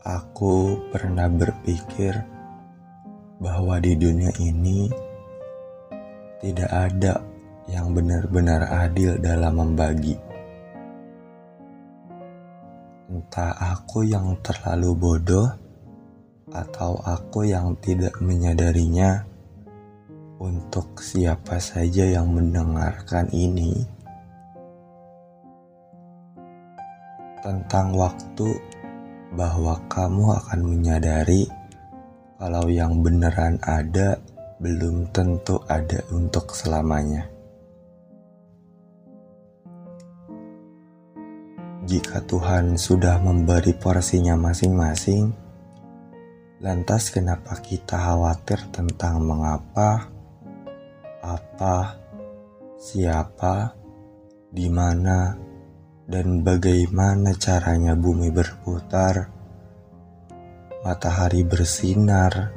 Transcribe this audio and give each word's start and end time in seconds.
Aku 0.00 0.80
pernah 0.88 1.28
berpikir 1.28 2.16
bahwa 3.36 3.76
di 3.84 3.92
dunia 4.00 4.32
ini 4.40 4.88
tidak 6.40 6.72
ada 6.72 7.20
yang 7.68 7.92
benar-benar 7.92 8.64
adil 8.88 9.20
dalam 9.20 9.60
membagi. 9.60 10.16
Entah 13.12 13.52
aku 13.76 14.08
yang 14.08 14.40
terlalu 14.40 14.96
bodoh 14.96 15.52
atau 16.48 16.96
aku 17.04 17.44
yang 17.44 17.76
tidak 17.84 18.16
menyadarinya 18.24 19.28
untuk 20.40 20.96
siapa 20.96 21.60
saja 21.60 22.08
yang 22.08 22.32
mendengarkan 22.32 23.28
ini 23.36 23.84
tentang 27.44 27.92
waktu 27.92 28.79
bahwa 29.34 29.78
kamu 29.86 30.34
akan 30.42 30.60
menyadari 30.66 31.46
kalau 32.40 32.66
yang 32.72 33.04
beneran 33.04 33.60
ada 33.62 34.18
belum 34.60 35.08
tentu 35.12 35.60
ada 35.68 36.04
untuk 36.12 36.52
selamanya. 36.52 37.28
Jika 41.90 42.22
Tuhan 42.22 42.76
sudah 42.78 43.18
memberi 43.18 43.74
porsinya 43.74 44.36
masing-masing, 44.38 45.32
lantas 46.60 47.10
kenapa 47.10 47.56
kita 47.58 47.96
khawatir 47.98 48.62
tentang 48.70 49.24
mengapa, 49.24 50.06
apa, 51.24 51.96
siapa, 52.78 53.74
di 54.52 54.68
mana, 54.68 55.34
dan 56.10 56.42
bagaimana 56.42 57.30
caranya 57.38 57.94
bumi 57.94 58.34
berputar, 58.34 59.30
matahari 60.82 61.46
bersinar, 61.46 62.50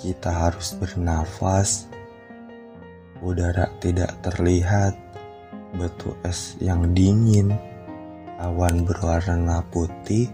kita 0.00 0.32
harus 0.32 0.80
bernafas, 0.80 1.92
udara 3.20 3.68
tidak 3.84 4.16
terlihat, 4.24 4.96
batu 5.76 6.16
es 6.24 6.56
yang 6.56 6.96
dingin, 6.96 7.52
awan 8.40 8.88
berwarna 8.88 9.60
putih, 9.68 10.24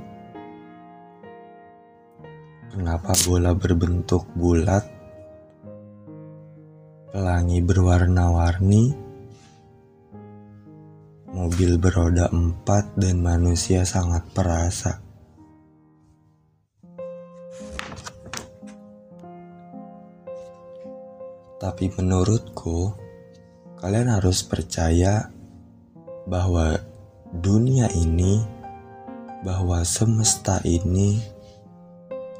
kenapa 2.71 3.11
bola 3.27 3.59
berbentuk 3.59 4.23
bulat, 4.39 4.87
pelangi 7.11 7.59
berwarna-warni, 7.59 9.06
mobil 11.37 11.77
beroda 11.77 12.33
empat 12.33 12.97
dan 12.97 13.21
manusia 13.21 13.85
sangat 13.85 14.25
perasa. 14.33 15.05
Tapi 21.61 21.93
menurutku, 21.93 22.97
kalian 23.85 24.17
harus 24.17 24.41
percaya 24.49 25.29
bahwa 26.25 26.81
dunia 27.37 27.93
ini, 27.93 28.41
bahwa 29.45 29.85
semesta 29.85 30.65
ini, 30.65 31.21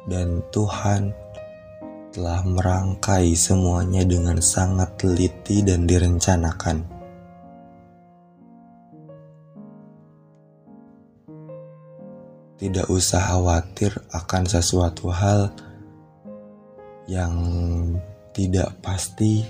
dan 0.09 0.41
Tuhan 0.49 1.13
telah 2.17 2.41
merangkai 2.41 3.37
semuanya 3.37 4.01
dengan 4.01 4.41
sangat 4.41 4.97
teliti 4.97 5.61
dan 5.61 5.85
direncanakan. 5.85 6.96
Tidak 12.57 12.89
usah 12.89 13.21
khawatir 13.21 13.93
akan 14.09 14.43
sesuatu 14.49 15.13
hal 15.13 15.53
yang 17.05 17.33
tidak 18.33 18.73
pasti 18.81 19.45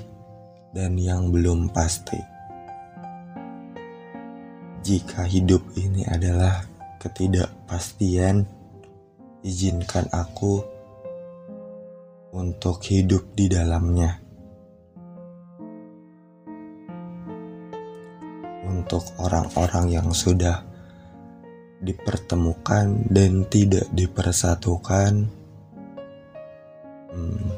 dan 0.76 1.00
yang 1.00 1.32
belum 1.32 1.72
pasti. 1.72 2.20
Jika 4.84 5.24
hidup 5.24 5.64
ini 5.80 6.04
adalah 6.08 6.64
ketidakpastian, 7.00 8.44
izinkan 9.44 10.08
aku 10.12 10.64
untuk 12.36 12.84
hidup 12.88 13.24
di 13.36 13.48
dalamnya. 13.48 14.20
Untuk 18.68 19.04
orang-orang 19.20 19.96
yang 19.96 20.12
sudah 20.12 20.77
dipertemukan 21.82 23.06
dan 23.10 23.46
tidak 23.50 23.86
dipersatukan. 23.94 25.30
Hmm, 27.14 27.50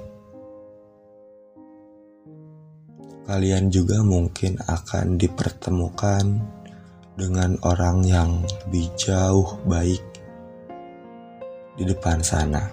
kalian 3.30 3.70
juga 3.72 4.04
mungkin 4.04 4.60
akan 4.60 5.16
dipertemukan 5.16 6.26
dengan 7.20 7.60
orang 7.68 8.04
yang 8.08 8.42
lebih 8.66 8.92
jauh 8.96 9.60
baik 9.68 10.04
di 11.80 11.84
depan 11.88 12.20
sana. 12.24 12.64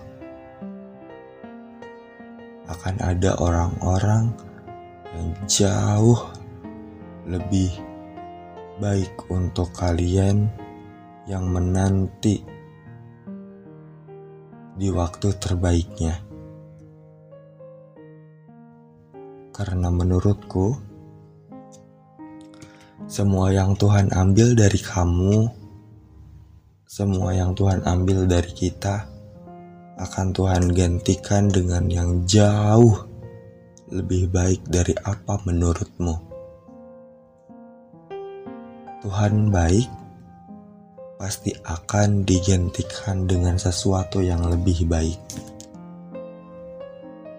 Akan 2.67 2.99
ada 2.99 3.39
orang-orang 3.39 4.35
yang 5.15 5.31
jauh 5.47 6.19
lebih 7.27 7.71
baik 8.83 9.31
untuk 9.31 9.71
kalian 9.75 10.51
yang 11.27 11.51
menanti 11.51 12.39
di 14.79 14.89
waktu 14.95 15.35
terbaiknya. 15.43 16.23
Karena 19.51 19.91
menurutku, 19.91 20.79
semua 23.11 23.51
yang 23.51 23.75
Tuhan 23.75 24.15
ambil 24.15 24.55
dari 24.55 24.79
kamu, 24.79 25.51
semua 26.87 27.35
yang 27.35 27.57
Tuhan 27.59 27.83
ambil 27.83 28.31
dari 28.31 28.53
kita, 28.55 29.09
akan 29.97 30.27
Tuhan 30.31 30.71
gantikan 30.77 31.49
dengan 31.49 31.89
yang 31.91 32.23
jauh 32.29 33.03
lebih 33.91 34.29
baik 34.31 34.63
dari 34.69 34.93
apa 35.03 35.41
menurutmu. 35.43 36.15
Tuhan 39.01 39.49
baik 39.49 40.06
pasti 41.17 41.53
akan 41.57 42.29
digantikan 42.29 43.25
dengan 43.25 43.57
sesuatu 43.57 44.21
yang 44.21 44.45
lebih 44.53 44.85
baik. 44.85 45.21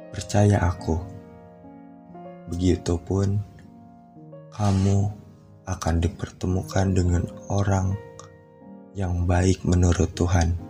Percaya 0.10 0.66
aku, 0.66 0.98
begitupun 2.50 3.38
kamu 4.50 4.98
akan 5.70 5.96
dipertemukan 6.02 6.88
dengan 6.90 7.24
orang 7.54 7.94
yang 8.98 9.30
baik 9.30 9.62
menurut 9.62 10.10
Tuhan. 10.18 10.67